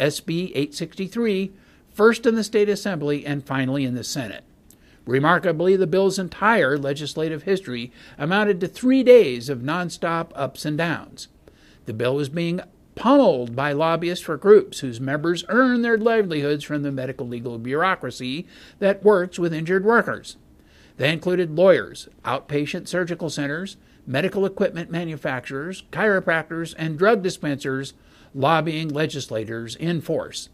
SB 0.01 0.51
863, 0.51 1.53
first 1.95 2.27
in 2.27 2.35
the 2.35 2.43
state 2.43 2.69
assembly 2.69 3.25
and 3.25 3.47
finally 3.47 3.85
in 3.85 3.95
the 3.95 4.03
Senate. 4.03 4.43
Remarkably, 5.07 5.77
the 5.77 5.87
bill's 5.87 6.19
entire 6.19 6.77
legislative 6.77 7.45
history 7.45 7.93
amounted 8.19 8.61
to 8.61 8.69
three 8.69 9.03
days 9.03 9.49
of 9.49 9.61
nonstop 9.61 10.33
ups 10.35 10.65
and 10.65 10.77
downs. 10.77 11.29
The 11.87 11.93
bill 11.93 12.17
was 12.17 12.29
being 12.29 12.61
pummeled 12.95 13.57
by 13.57 13.73
lobbyists 13.73 14.25
for 14.25 14.37
groups 14.37 14.81
whose 14.81 15.01
members 15.01 15.45
earn 15.49 15.83
their 15.83 15.99
livelihoods 15.99 16.65
from 16.65 16.83
the 16.83 16.93
medical 16.93 17.27
legal 17.27 17.59
bureaucracy 17.59 18.47
that 18.81 19.05
works 19.05 19.39
with 19.39 19.55
injured 19.55 19.85
workers. 19.85 20.37
They 20.99 21.13
included 21.13 21.57
lawyers, 21.57 22.09
outpatient 22.25 22.87
surgical 22.87 23.31
centers, 23.31 23.77
medical 24.07 24.45
equipment 24.45 24.91
manufacturers, 24.91 25.85
chiropractors, 25.93 26.75
and 26.79 26.99
drug 26.99 27.23
dispensers 27.23 27.95
lobbying 28.35 28.89
legislators 28.89 29.77
in 29.77 30.01
force. 30.01 30.49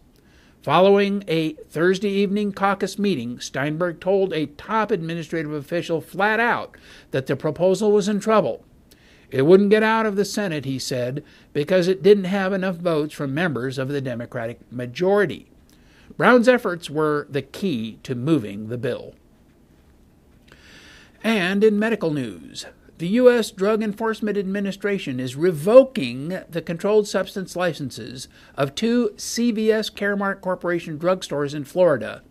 Following 0.61 1.23
a 1.27 1.53
Thursday 1.53 2.09
evening 2.09 2.51
caucus 2.51 2.99
meeting, 2.99 3.39
Steinberg 3.39 4.01
told 4.01 4.33
a 4.33 4.47
top 4.47 4.91
administrative 4.91 5.53
official 5.53 6.01
flat 6.01 6.39
out 6.39 6.75
that 7.11 7.27
the 7.27 7.37
proposal 7.37 7.93
was 7.93 8.09
in 8.09 8.19
trouble. 8.19 8.65
It 9.31 9.43
wouldn't 9.43 9.69
get 9.69 9.83
out 9.83 10.05
of 10.05 10.15
the 10.17 10.25
Senate, 10.25 10.65
he 10.65 10.77
said, 10.77 11.23
because 11.53 11.87
it 11.87 12.03
didn't 12.03 12.25
have 12.25 12.51
enough 12.51 12.75
votes 12.75 13.13
from 13.13 13.33
members 13.33 13.77
of 13.77 13.87
the 13.87 14.01
Democratic 14.01 14.59
majority. 14.71 15.47
Brown's 16.17 16.49
efforts 16.49 16.89
were 16.89 17.27
the 17.29 17.41
key 17.41 17.99
to 18.03 18.15
moving 18.15 18.67
the 18.67 18.77
bill. 18.77 19.13
And 21.23 21.63
in 21.63 21.79
medical 21.79 22.11
news, 22.11 22.65
the 22.99 23.07
U.S. 23.07 23.49
Drug 23.49 23.81
Enforcement 23.81 24.37
Administration 24.37 25.21
is 25.21 25.37
revoking 25.37 26.37
the 26.49 26.61
controlled 26.61 27.07
substance 27.07 27.55
licenses 27.55 28.27
of 28.55 28.75
two 28.75 29.11
CVS 29.15 29.89
Caremark 29.89 30.41
Corporation 30.41 30.99
drugstores 30.99 31.55
in 31.55 31.63
Florida 31.63 32.23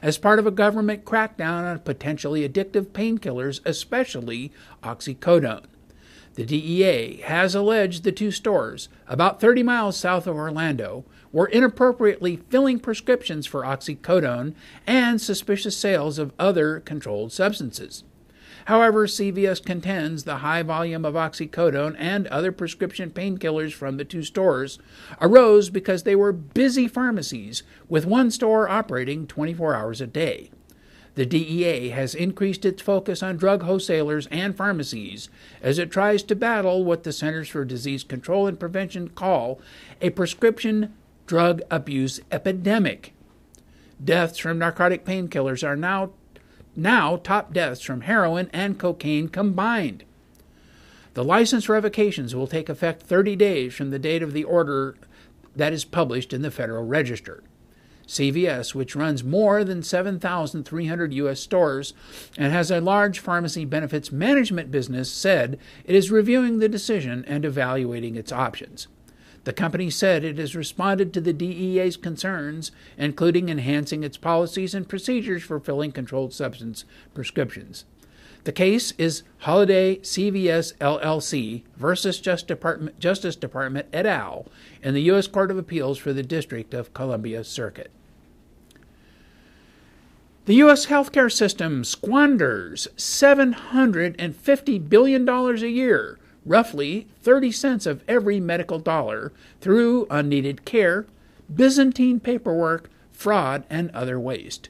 as 0.00 0.16
part 0.16 0.38
of 0.38 0.46
a 0.46 0.50
government 0.50 1.04
crackdown 1.04 1.70
on 1.70 1.78
potentially 1.80 2.48
addictive 2.48 2.86
painkillers, 2.86 3.60
especially 3.66 4.50
oxycodone. 4.82 5.66
The 6.36 6.46
DEA 6.46 7.18
has 7.24 7.54
alleged 7.54 8.02
the 8.02 8.10
two 8.10 8.30
stores, 8.30 8.88
about 9.06 9.42
30 9.42 9.62
miles 9.62 9.98
south 9.98 10.26
of 10.26 10.36
Orlando, 10.36 11.04
were 11.32 11.48
inappropriately 11.48 12.36
filling 12.48 12.80
prescriptions 12.80 13.44
for 13.44 13.60
oxycodone 13.60 14.54
and 14.86 15.20
suspicious 15.20 15.76
sales 15.76 16.18
of 16.18 16.32
other 16.38 16.80
controlled 16.80 17.30
substances. 17.30 18.04
However, 18.66 19.06
CVS 19.06 19.64
contends 19.64 20.24
the 20.24 20.36
high 20.36 20.62
volume 20.62 21.04
of 21.04 21.14
oxycodone 21.14 21.96
and 21.98 22.26
other 22.28 22.50
prescription 22.50 23.10
painkillers 23.10 23.72
from 23.72 23.98
the 23.98 24.04
two 24.04 24.22
stores 24.22 24.78
arose 25.20 25.68
because 25.68 26.04
they 26.04 26.16
were 26.16 26.32
busy 26.32 26.88
pharmacies, 26.88 27.62
with 27.88 28.06
one 28.06 28.30
store 28.30 28.68
operating 28.68 29.26
24 29.26 29.74
hours 29.74 30.00
a 30.00 30.06
day. 30.06 30.50
The 31.14 31.26
DEA 31.26 31.90
has 31.90 32.14
increased 32.14 32.64
its 32.64 32.82
focus 32.82 33.22
on 33.22 33.36
drug 33.36 33.62
wholesalers 33.62 34.26
and 34.28 34.56
pharmacies 34.56 35.28
as 35.62 35.78
it 35.78 35.90
tries 35.90 36.22
to 36.24 36.34
battle 36.34 36.84
what 36.84 37.04
the 37.04 37.12
Centers 37.12 37.48
for 37.48 37.64
Disease 37.64 38.02
Control 38.02 38.46
and 38.46 38.58
Prevention 38.58 39.08
call 39.10 39.60
a 40.00 40.10
prescription 40.10 40.92
drug 41.26 41.62
abuse 41.70 42.18
epidemic. 42.32 43.12
Deaths 44.02 44.38
from 44.38 44.58
narcotic 44.58 45.04
painkillers 45.04 45.66
are 45.66 45.76
now 45.76 46.10
now 46.76 47.16
top 47.16 47.52
deaths 47.52 47.80
from 47.80 48.02
heroin 48.02 48.50
and 48.52 48.78
cocaine 48.78 49.28
combined. 49.28 50.04
The 51.14 51.24
license 51.24 51.68
revocations 51.68 52.34
will 52.34 52.46
take 52.46 52.68
effect 52.68 53.02
30 53.02 53.36
days 53.36 53.74
from 53.74 53.90
the 53.90 53.98
date 53.98 54.22
of 54.22 54.32
the 54.32 54.44
order 54.44 54.96
that 55.54 55.72
is 55.72 55.84
published 55.84 56.32
in 56.32 56.42
the 56.42 56.50
Federal 56.50 56.84
Register. 56.84 57.42
CVS, 58.06 58.74
which 58.74 58.96
runs 58.96 59.24
more 59.24 59.64
than 59.64 59.82
7,300 59.82 61.14
U.S. 61.14 61.40
stores 61.40 61.94
and 62.36 62.52
has 62.52 62.70
a 62.70 62.80
large 62.80 63.18
pharmacy 63.18 63.64
benefits 63.64 64.12
management 64.12 64.70
business, 64.70 65.10
said 65.10 65.58
it 65.84 65.94
is 65.94 66.10
reviewing 66.10 66.58
the 66.58 66.68
decision 66.68 67.24
and 67.26 67.44
evaluating 67.44 68.16
its 68.16 68.32
options. 68.32 68.88
The 69.44 69.52
company 69.52 69.90
said 69.90 70.24
it 70.24 70.38
has 70.38 70.56
responded 70.56 71.12
to 71.12 71.20
the 71.20 71.34
DEA's 71.34 71.98
concerns, 71.98 72.72
including 72.96 73.50
enhancing 73.50 74.02
its 74.02 74.16
policies 74.16 74.74
and 74.74 74.88
procedures 74.88 75.42
for 75.42 75.60
filling 75.60 75.92
controlled 75.92 76.32
substance 76.32 76.86
prescriptions. 77.12 77.84
The 78.44 78.52
case 78.52 78.92
is 78.98 79.22
Holiday 79.38 79.96
CVS 79.96 80.74
LLC 80.76 81.62
versus 81.76 82.20
Justice 82.20 82.46
Department, 82.46 82.98
Justice 82.98 83.36
Department 83.36 83.86
et 83.92 84.06
al. 84.06 84.46
in 84.82 84.92
the 84.94 85.02
U.S. 85.02 85.26
Court 85.26 85.50
of 85.50 85.58
Appeals 85.58 85.98
for 85.98 86.12
the 86.12 86.22
District 86.22 86.74
of 86.74 86.92
Columbia 86.92 87.42
Circuit. 87.44 87.90
The 90.44 90.56
U.S. 90.56 90.86
healthcare 90.86 91.32
system 91.32 91.84
squanders 91.84 92.86
$750 92.98 94.88
billion 94.90 95.26
a 95.26 95.54
year 95.66 96.18
roughly 96.44 97.06
30 97.22 97.52
cents 97.52 97.86
of 97.86 98.02
every 98.06 98.40
medical 98.40 98.78
dollar 98.78 99.32
through 99.60 100.06
unneeded 100.10 100.64
care, 100.64 101.06
Byzantine 101.52 102.20
paperwork, 102.20 102.90
fraud, 103.12 103.64
and 103.70 103.90
other 103.90 104.18
waste. 104.18 104.68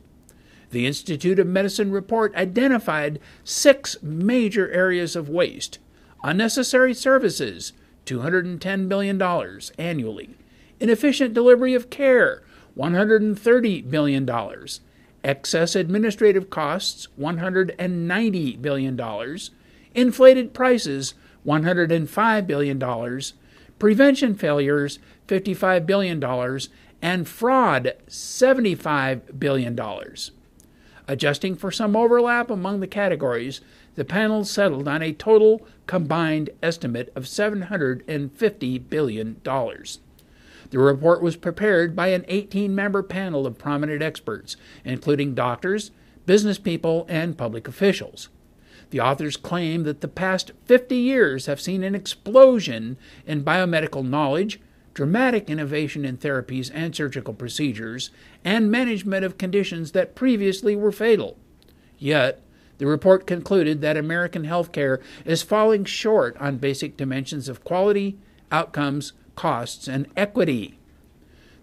The 0.70 0.86
Institute 0.86 1.38
of 1.38 1.46
Medicine 1.46 1.92
report 1.92 2.34
identified 2.34 3.20
six 3.44 3.96
major 4.02 4.70
areas 4.72 5.14
of 5.14 5.28
waste. 5.28 5.78
Unnecessary 6.24 6.94
services, 6.94 7.72
$210 8.06 8.88
billion 8.88 9.22
annually, 9.78 10.30
inefficient 10.80 11.32
delivery 11.32 11.74
of 11.74 11.90
care, 11.90 12.42
$130 12.76 13.88
billion, 13.90 14.28
excess 15.22 15.76
administrative 15.76 16.50
costs, 16.50 17.08
$190 17.20 18.60
billion, 18.60 19.38
inflated 19.94 20.52
prices, 20.52 21.14
$105 21.46 22.46
billion, 22.46 23.20
prevention 23.78 24.34
failures, 24.34 24.98
$55 25.28 25.86
billion, 25.86 26.60
and 27.02 27.28
fraud, 27.28 27.92
$75 28.08 29.38
billion. 29.38 29.78
Adjusting 31.06 31.54
for 31.54 31.70
some 31.70 31.94
overlap 31.94 32.50
among 32.50 32.80
the 32.80 32.86
categories, 32.86 33.60
the 33.94 34.04
panel 34.04 34.44
settled 34.44 34.88
on 34.88 35.02
a 35.02 35.12
total 35.12 35.66
combined 35.86 36.50
estimate 36.62 37.12
of 37.14 37.24
$750 37.24 38.88
billion. 38.88 39.40
The 39.42 40.78
report 40.78 41.22
was 41.22 41.36
prepared 41.36 41.94
by 41.94 42.08
an 42.08 42.24
18 42.26 42.74
member 42.74 43.02
panel 43.02 43.46
of 43.46 43.58
prominent 43.58 44.02
experts, 44.02 44.56
including 44.84 45.34
doctors, 45.34 45.90
business 46.26 46.58
people, 46.58 47.06
and 47.08 47.36
public 47.36 47.68
officials. 47.68 48.30
The 48.94 49.00
authors 49.00 49.36
claim 49.36 49.82
that 49.82 50.02
the 50.02 50.06
past 50.06 50.52
50 50.66 50.94
years 50.94 51.46
have 51.46 51.60
seen 51.60 51.82
an 51.82 51.96
explosion 51.96 52.96
in 53.26 53.42
biomedical 53.42 54.08
knowledge, 54.08 54.60
dramatic 54.94 55.50
innovation 55.50 56.04
in 56.04 56.16
therapies 56.16 56.70
and 56.72 56.94
surgical 56.94 57.34
procedures, 57.34 58.10
and 58.44 58.70
management 58.70 59.24
of 59.24 59.36
conditions 59.36 59.90
that 59.90 60.14
previously 60.14 60.76
were 60.76 60.92
fatal. 60.92 61.36
Yet, 61.98 62.40
the 62.78 62.86
report 62.86 63.26
concluded 63.26 63.80
that 63.80 63.96
American 63.96 64.44
healthcare 64.44 65.02
is 65.24 65.42
falling 65.42 65.84
short 65.84 66.36
on 66.36 66.58
basic 66.58 66.96
dimensions 66.96 67.48
of 67.48 67.64
quality, 67.64 68.16
outcomes, 68.52 69.12
costs, 69.34 69.88
and 69.88 70.06
equity. 70.16 70.78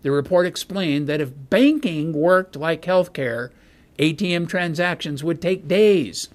The 0.01 0.11
report 0.11 0.45
explained 0.47 1.07
that 1.07 1.21
if 1.21 1.31
banking 1.49 2.11
worked 2.11 2.57
like 2.57 2.81
healthcare, 2.81 3.51
ATM 3.97 4.49
transactions 4.49 5.23
would 5.23 5.41
take 5.41 5.69
days. 5.69 6.27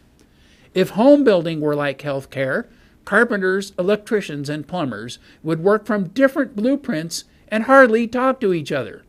If 0.77 0.91
home 0.91 1.25
building 1.25 1.63
were 1.63 1.75
like 1.75 2.03
healthcare, 2.03 2.67
carpenters, 3.07 3.73
electricians, 3.79 4.51
and 4.51 4.69
plumbers 4.69 5.19
would 5.43 5.65
work 5.65 5.87
from 5.87 6.09
different 6.09 6.55
blueprints 6.55 7.25
and 7.49 7.65
hardly 7.65 8.07
talk 8.07 8.41
to 8.41 8.53
each 8.53 8.71
other. 8.71 9.03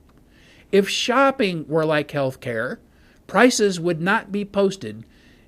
If 0.72 0.88
shopping 0.88 1.68
were 1.68 1.84
like 1.84 2.08
healthcare, 2.08 2.78
prices 3.28 3.82
would 3.82 4.00
not 4.00 4.32
be 4.32 4.46
posted 4.46 5.04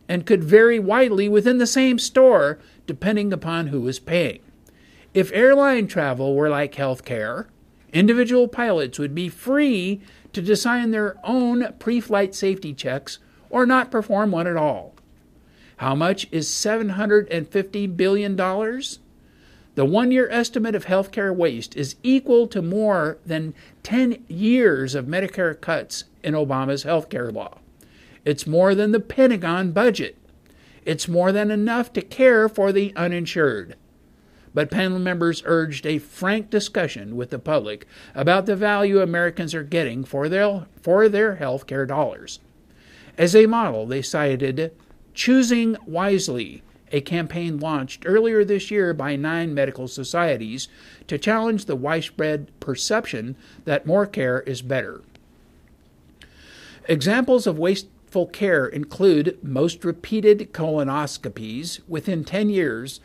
and 0.09 0.25
could 0.25 0.43
vary 0.43 0.77
widely 0.77 1.29
within 1.29 1.57
the 1.57 1.65
same 1.65 1.97
store 1.97 2.59
depending 2.85 3.31
upon 3.31 3.67
who 3.67 3.88
is 3.88 3.97
paying. 3.97 4.41
If 5.13 5.31
airline 5.31 5.88
travel 5.88 6.35
were 6.35 6.49
like 6.49 6.75
healthcare, 6.75 7.45
individual 7.93 8.49
pilots 8.49 8.99
would 8.99 9.15
be 9.15 9.29
free 9.29 10.01
to 10.33 10.41
design 10.41 10.91
their 10.91 11.15
own 11.23 11.75
pre 11.79 12.01
flight 12.01 12.35
safety 12.35 12.73
checks 12.73 13.19
or 13.49 13.65
not 13.65 13.89
perform 13.89 14.31
one 14.31 14.47
at 14.47 14.57
all. 14.57 14.95
How 15.79 15.95
much 15.95 16.27
is 16.29 16.50
$750 16.50 17.96
billion? 17.96 18.35
The 18.35 19.85
one 19.85 20.11
year 20.11 20.29
estimate 20.29 20.75
of 20.75 20.87
healthcare 20.87 21.33
waste 21.33 21.74
is 21.77 21.96
equal 22.03 22.48
to 22.48 22.61
more 22.61 23.18
than 23.25 23.53
10 23.83 24.25
years 24.27 24.94
of 24.94 25.05
Medicare 25.05 25.59
cuts 25.59 26.03
in 26.22 26.33
Obama's 26.33 26.83
healthcare 26.83 27.33
law. 27.33 27.59
It's 28.25 28.46
more 28.46 28.75
than 28.75 28.92
the 28.92 29.00
Pentagon 29.00 29.72
budget. 29.72 30.18
It's 30.83 31.07
more 31.07 31.31
than 31.31 31.50
enough 31.50 31.94
to 31.94 32.01
care 32.01 32.50
for 32.50 32.74
the 32.74 32.94
uninsured. 32.98 33.77
But 34.53 34.70
panel 34.70 35.00
members 35.00 35.42
urged 35.46 35.85
a 35.85 36.00
frank 36.00 36.50
discussion 36.50 37.15
with 37.15 37.29
the 37.29 37.39
public 37.39 37.87
about 38.13 38.48
the 38.48 38.57
value 38.57 39.00
Americans 39.00 39.55
are 39.55 39.63
getting 39.63 40.03
for 40.03 40.27
their, 40.27 40.65
for 40.81 41.07
their 41.07 41.35
health 41.35 41.68
care 41.68 41.85
dollars. 41.85 42.42
As 43.18 43.33
a 43.33 43.46
model, 43.46 43.85
they 43.85 44.01
cited 44.01 44.74
Choosing 45.20 45.75
Wisely, 45.86 46.64
a 46.94 47.01
campaign 47.01 47.60
launched 47.60 48.03
earlier 48.05 48.46
this 48.46 48.72
year 48.72 48.94
by 48.94 49.18
nine 49.18 49.53
medical 49.53 49.90
societies 49.90 50.70
to 51.08 51.18
challenge 51.18 51.66
the 51.66 51.75
widespread 51.75 52.58
perception 52.62 53.36
that 53.66 53.86
more 53.86 54.05
care 54.05 54.40
is 54.44 54.62
better. 54.62 55.01
Examples 56.88 57.48
of 57.48 57.60
wasteful 57.60 58.27
care 58.27 58.66
include 58.66 59.38
most 59.44 59.84
repeated 59.84 60.53
colonoscopies 60.53 61.82
within 61.86 62.24
10 62.24 62.50
years 62.50 63.01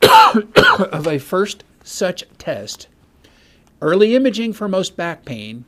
of 0.02 1.08
a 1.08 1.18
first 1.18 1.64
such 1.82 2.22
test, 2.38 2.86
early 3.82 4.14
imaging 4.14 4.52
for 4.52 4.68
most 4.68 4.96
back 4.96 5.24
pain, 5.24 5.64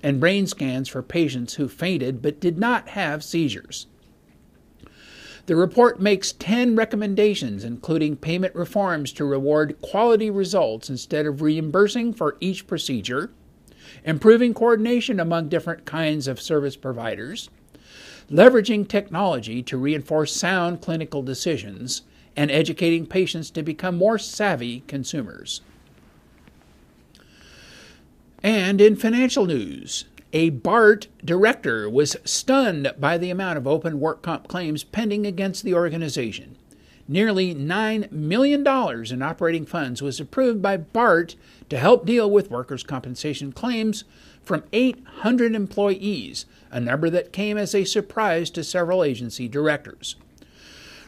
and 0.00 0.20
brain 0.20 0.46
scans 0.46 0.88
for 0.88 1.02
patients 1.02 1.54
who 1.54 1.66
fainted 1.66 2.22
but 2.22 2.38
did 2.38 2.56
not 2.56 2.90
have 2.90 3.24
seizures. 3.24 3.88
The 5.48 5.56
report 5.56 5.98
makes 5.98 6.32
10 6.32 6.76
recommendations, 6.76 7.64
including 7.64 8.16
payment 8.16 8.54
reforms 8.54 9.14
to 9.14 9.24
reward 9.24 9.80
quality 9.80 10.28
results 10.28 10.90
instead 10.90 11.24
of 11.24 11.40
reimbursing 11.40 12.12
for 12.12 12.36
each 12.38 12.66
procedure, 12.66 13.30
improving 14.04 14.52
coordination 14.52 15.18
among 15.18 15.48
different 15.48 15.86
kinds 15.86 16.28
of 16.28 16.38
service 16.38 16.76
providers, 16.76 17.48
leveraging 18.30 18.86
technology 18.86 19.62
to 19.62 19.78
reinforce 19.78 20.36
sound 20.36 20.82
clinical 20.82 21.22
decisions, 21.22 22.02
and 22.36 22.50
educating 22.50 23.06
patients 23.06 23.48
to 23.52 23.62
become 23.62 23.96
more 23.96 24.18
savvy 24.18 24.80
consumers. 24.86 25.62
And 28.42 28.82
in 28.82 28.96
financial 28.96 29.46
news, 29.46 30.04
a 30.32 30.50
BART 30.50 31.08
director 31.24 31.88
was 31.88 32.16
stunned 32.24 32.92
by 32.98 33.16
the 33.16 33.30
amount 33.30 33.56
of 33.56 33.66
open 33.66 33.98
work 33.98 34.22
comp 34.22 34.46
claims 34.46 34.84
pending 34.84 35.26
against 35.26 35.64
the 35.64 35.74
organization. 35.74 36.56
Nearly 37.10 37.54
$9 37.54 38.12
million 38.12 38.60
in 38.60 39.22
operating 39.22 39.64
funds 39.64 40.02
was 40.02 40.20
approved 40.20 40.60
by 40.60 40.76
BART 40.76 41.36
to 41.70 41.78
help 41.78 42.04
deal 42.04 42.30
with 42.30 42.50
workers' 42.50 42.82
compensation 42.82 43.52
claims 43.52 44.04
from 44.42 44.64
800 44.72 45.54
employees, 45.54 46.44
a 46.70 46.80
number 46.80 47.08
that 47.08 47.32
came 47.32 47.56
as 47.56 47.74
a 47.74 47.84
surprise 47.84 48.50
to 48.50 48.62
several 48.62 49.02
agency 49.02 49.48
directors. 49.48 50.16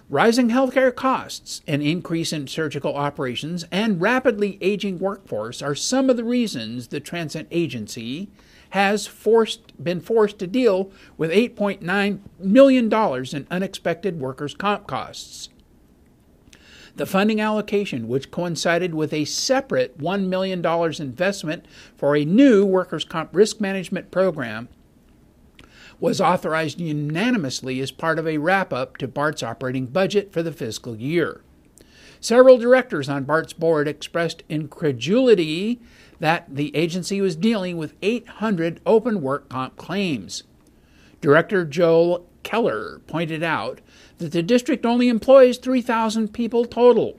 Rising 0.08 0.48
healthcare 0.48 0.94
costs, 0.94 1.60
an 1.68 1.82
increase 1.82 2.32
in 2.32 2.46
surgical 2.46 2.96
operations, 2.96 3.64
and 3.70 4.00
rapidly 4.00 4.58
aging 4.60 4.98
workforce 4.98 5.60
are 5.62 5.74
some 5.74 6.08
of 6.10 6.16
the 6.16 6.24
reasons 6.24 6.88
the 6.88 6.98
transit 6.98 7.46
agency 7.50 8.28
has 8.70 9.06
forced, 9.06 9.82
been 9.82 10.00
forced 10.00 10.38
to 10.38 10.46
deal 10.46 10.90
with 11.16 11.30
$8.9 11.30 12.20
million 12.38 12.92
in 13.34 13.46
unexpected 13.50 14.20
workers' 14.20 14.54
comp 14.54 14.86
costs. 14.86 15.48
The 16.96 17.06
funding 17.06 17.40
allocation, 17.40 18.08
which 18.08 18.30
coincided 18.30 18.94
with 18.94 19.12
a 19.12 19.24
separate 19.24 19.98
$1 19.98 20.26
million 20.26 20.64
investment 21.00 21.66
for 21.96 22.16
a 22.16 22.24
new 22.24 22.64
workers' 22.64 23.04
comp 23.04 23.30
risk 23.32 23.60
management 23.60 24.10
program, 24.10 24.68
was 25.98 26.20
authorized 26.20 26.80
unanimously 26.80 27.80
as 27.80 27.90
part 27.90 28.18
of 28.18 28.26
a 28.26 28.38
wrap 28.38 28.72
up 28.72 28.96
to 28.96 29.06
BART's 29.06 29.42
operating 29.42 29.86
budget 29.86 30.32
for 30.32 30.42
the 30.42 30.52
fiscal 30.52 30.96
year. 30.96 31.42
Several 32.20 32.58
directors 32.58 33.08
on 33.08 33.24
BART's 33.24 33.52
board 33.52 33.88
expressed 33.88 34.42
incredulity 34.48 35.80
that 36.20 36.54
the 36.54 36.74
agency 36.76 37.20
was 37.20 37.34
dealing 37.34 37.76
with 37.76 37.94
800 38.02 38.80
open 38.86 39.20
work 39.20 39.48
comp 39.48 39.76
claims. 39.76 40.44
Director 41.20 41.64
Joel 41.64 42.26
Keller 42.42 43.00
pointed 43.06 43.42
out 43.42 43.80
that 44.18 44.32
the 44.32 44.42
district 44.42 44.86
only 44.86 45.08
employs 45.08 45.58
3,000 45.58 46.32
people 46.32 46.64
total. 46.64 47.18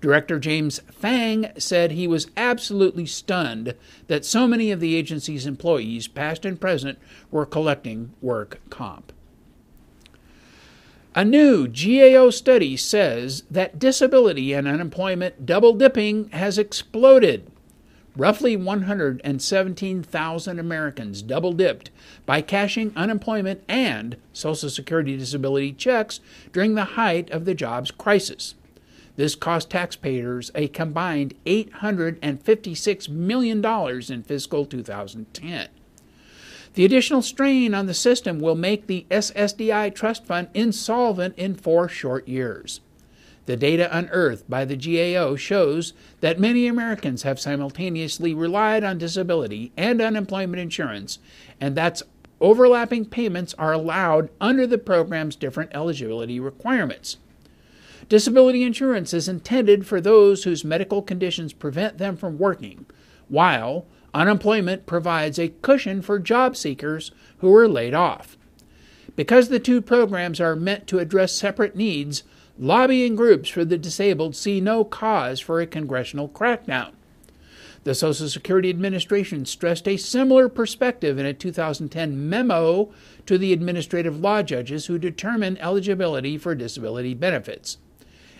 Director 0.00 0.38
James 0.38 0.80
Fang 0.90 1.50
said 1.58 1.92
he 1.92 2.08
was 2.08 2.28
absolutely 2.36 3.06
stunned 3.06 3.74
that 4.08 4.24
so 4.24 4.48
many 4.48 4.70
of 4.72 4.80
the 4.80 4.96
agency's 4.96 5.46
employees, 5.46 6.08
past 6.08 6.44
and 6.44 6.60
present, 6.60 6.98
were 7.30 7.46
collecting 7.46 8.12
work 8.20 8.60
comp. 8.68 9.12
A 11.14 11.24
new 11.24 11.68
GAO 11.68 12.30
study 12.30 12.76
says 12.76 13.44
that 13.50 13.78
disability 13.78 14.52
and 14.54 14.66
unemployment 14.66 15.46
double 15.46 15.74
dipping 15.74 16.30
has 16.30 16.58
exploded. 16.58 17.50
Roughly 18.14 18.56
117,000 18.56 20.58
Americans 20.58 21.22
double 21.22 21.54
dipped 21.54 21.90
by 22.26 22.42
cashing 22.42 22.92
unemployment 22.94 23.64
and 23.68 24.18
Social 24.34 24.68
Security 24.68 25.16
disability 25.16 25.72
checks 25.72 26.20
during 26.52 26.74
the 26.74 26.84
height 26.84 27.30
of 27.30 27.46
the 27.46 27.54
jobs 27.54 27.90
crisis. 27.90 28.54
This 29.16 29.34
cost 29.34 29.70
taxpayers 29.70 30.50
a 30.54 30.68
combined 30.68 31.32
$856 31.46 33.08
million 33.08 33.64
in 33.64 34.22
fiscal 34.22 34.66
2010. 34.66 35.68
The 36.74 36.84
additional 36.84 37.22
strain 37.22 37.72
on 37.74 37.86
the 37.86 37.94
system 37.94 38.40
will 38.40 38.56
make 38.56 38.86
the 38.86 39.06
SSDI 39.10 39.94
trust 39.94 40.26
fund 40.26 40.48
insolvent 40.54 41.34
in 41.38 41.54
four 41.54 41.88
short 41.88 42.28
years. 42.28 42.80
The 43.46 43.56
data 43.56 43.88
unearthed 43.96 44.48
by 44.48 44.64
the 44.64 44.76
GAO 44.76 45.34
shows 45.34 45.94
that 46.20 46.38
many 46.38 46.66
Americans 46.66 47.22
have 47.22 47.40
simultaneously 47.40 48.34
relied 48.34 48.84
on 48.84 48.98
disability 48.98 49.72
and 49.76 50.00
unemployment 50.00 50.60
insurance, 50.60 51.18
and 51.60 51.76
that 51.76 52.02
overlapping 52.40 53.04
payments 53.04 53.54
are 53.54 53.72
allowed 53.72 54.30
under 54.40 54.66
the 54.66 54.78
program's 54.78 55.36
different 55.36 55.70
eligibility 55.74 56.38
requirements. 56.38 57.16
Disability 58.08 58.62
insurance 58.62 59.14
is 59.14 59.28
intended 59.28 59.86
for 59.86 60.00
those 60.00 60.44
whose 60.44 60.64
medical 60.64 61.02
conditions 61.02 61.52
prevent 61.52 61.98
them 61.98 62.16
from 62.16 62.38
working, 62.38 62.86
while 63.28 63.86
unemployment 64.14 64.86
provides 64.86 65.38
a 65.38 65.52
cushion 65.62 66.02
for 66.02 66.18
job 66.18 66.56
seekers 66.56 67.10
who 67.38 67.54
are 67.54 67.68
laid 67.68 67.94
off. 67.94 68.36
Because 69.16 69.48
the 69.48 69.60
two 69.60 69.80
programs 69.80 70.40
are 70.40 70.56
meant 70.56 70.86
to 70.88 70.98
address 70.98 71.32
separate 71.32 71.76
needs, 71.76 72.22
Lobbying 72.58 73.16
groups 73.16 73.48
for 73.48 73.64
the 73.64 73.78
disabled 73.78 74.36
see 74.36 74.60
no 74.60 74.84
cause 74.84 75.40
for 75.40 75.60
a 75.60 75.66
congressional 75.66 76.28
crackdown. 76.28 76.92
The 77.84 77.94
Social 77.94 78.28
Security 78.28 78.70
Administration 78.70 79.44
stressed 79.44 79.88
a 79.88 79.96
similar 79.96 80.48
perspective 80.48 81.18
in 81.18 81.26
a 81.26 81.34
2010 81.34 82.28
memo 82.28 82.92
to 83.26 83.38
the 83.38 83.52
administrative 83.52 84.20
law 84.20 84.42
judges 84.42 84.86
who 84.86 84.98
determine 84.98 85.58
eligibility 85.58 86.38
for 86.38 86.54
disability 86.54 87.14
benefits. 87.14 87.78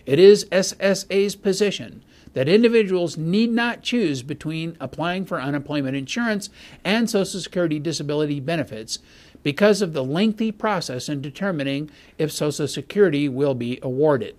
It 0.07 0.19
is 0.19 0.45
SSA's 0.47 1.35
position 1.35 2.05
that 2.35 2.49
individuals 2.49 3.17
need 3.17 3.51
not 3.51 3.83
choose 3.83 4.23
between 4.23 4.77
applying 4.81 5.25
for 5.25 5.41
unemployment 5.41 5.97
insurance 5.97 6.49
and 6.85 7.09
Social 7.09 7.41
Security 7.41 7.79
disability 7.79 8.41
benefits 8.41 9.01
because 9.43 9.83
of 9.83 9.93
the 9.93 10.05
lengthy 10.05 10.53
process 10.53 11.09
in 11.09 11.21
determining 11.21 11.91
if 12.19 12.31
Social 12.31 12.69
Security 12.69 13.29
will 13.29 13.55
be 13.55 13.79
awarded. 13.83 14.37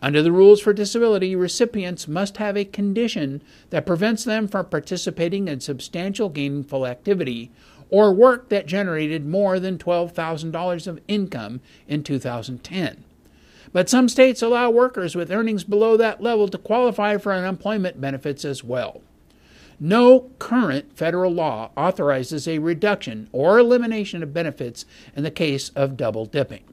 Under 0.00 0.22
the 0.22 0.32
rules 0.32 0.60
for 0.60 0.72
disability, 0.72 1.34
recipients 1.34 2.06
must 2.06 2.36
have 2.36 2.56
a 2.56 2.64
condition 2.64 3.42
that 3.70 3.86
prevents 3.86 4.24
them 4.24 4.46
from 4.46 4.66
participating 4.66 5.48
in 5.48 5.60
substantial 5.60 6.28
gainful 6.28 6.86
activity 6.86 7.50
or 7.90 8.12
work 8.12 8.48
that 8.48 8.66
generated 8.66 9.26
more 9.26 9.58
than 9.58 9.78
$12,000 9.78 10.86
of 10.86 11.00
income 11.08 11.60
in 11.88 12.02
2010. 12.04 13.04
But 13.72 13.88
some 13.88 14.08
states 14.08 14.40
allow 14.40 14.70
workers 14.70 15.14
with 15.14 15.32
earnings 15.32 15.64
below 15.64 15.96
that 15.96 16.22
level 16.22 16.48
to 16.48 16.58
qualify 16.58 17.16
for 17.16 17.32
unemployment 17.32 18.00
benefits 18.00 18.44
as 18.44 18.62
well. 18.62 19.02
No 19.80 20.30
current 20.40 20.96
federal 20.96 21.32
law 21.32 21.70
authorizes 21.76 22.48
a 22.48 22.58
reduction 22.58 23.28
or 23.30 23.58
elimination 23.58 24.22
of 24.22 24.34
benefits 24.34 24.84
in 25.14 25.22
the 25.22 25.30
case 25.30 25.68
of 25.70 25.96
double 25.96 26.26
dipping. 26.26 26.64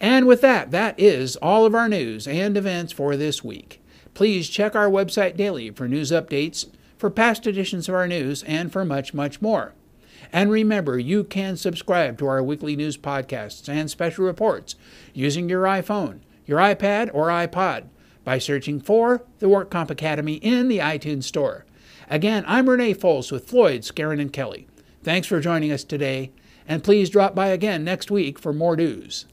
And 0.00 0.26
with 0.26 0.40
that, 0.40 0.72
that 0.72 0.98
is 0.98 1.36
all 1.36 1.64
of 1.64 1.76
our 1.76 1.88
news 1.88 2.26
and 2.26 2.56
events 2.56 2.92
for 2.92 3.16
this 3.16 3.44
week. 3.44 3.81
Please 4.14 4.48
check 4.48 4.74
our 4.74 4.90
website 4.90 5.36
daily 5.36 5.70
for 5.70 5.88
news 5.88 6.10
updates, 6.10 6.68
for 6.98 7.10
past 7.10 7.46
editions 7.46 7.88
of 7.88 7.94
our 7.94 8.06
news, 8.06 8.42
and 8.44 8.70
for 8.70 8.84
much, 8.84 9.14
much 9.14 9.40
more. 9.40 9.72
And 10.32 10.50
remember, 10.50 10.98
you 10.98 11.24
can 11.24 11.56
subscribe 11.56 12.18
to 12.18 12.26
our 12.26 12.42
weekly 12.42 12.76
news 12.76 12.96
podcasts 12.96 13.68
and 13.68 13.90
special 13.90 14.24
reports 14.24 14.76
using 15.12 15.48
your 15.48 15.64
iPhone, 15.64 16.20
your 16.46 16.58
iPad, 16.58 17.10
or 17.12 17.28
iPod 17.28 17.84
by 18.24 18.38
searching 18.38 18.80
for 18.80 19.24
the 19.40 19.46
WorkComp 19.46 19.90
Academy 19.90 20.34
in 20.34 20.68
the 20.68 20.78
iTunes 20.78 21.24
Store. 21.24 21.64
Again, 22.08 22.44
I'm 22.46 22.68
Renee 22.68 22.94
Fols 22.94 23.32
with 23.32 23.48
Floyd, 23.48 23.80
Skeren, 23.80 24.20
and 24.20 24.32
Kelly. 24.32 24.68
Thanks 25.02 25.26
for 25.26 25.40
joining 25.40 25.72
us 25.72 25.82
today, 25.82 26.30
and 26.68 26.84
please 26.84 27.10
drop 27.10 27.34
by 27.34 27.48
again 27.48 27.82
next 27.82 28.10
week 28.10 28.38
for 28.38 28.52
more 28.52 28.76
news. 28.76 29.26